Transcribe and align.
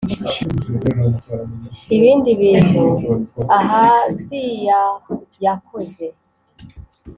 ibindi 1.95 2.29
bintu 2.41 2.85
ahaziyah 3.57 4.91
yakoze 5.43 6.05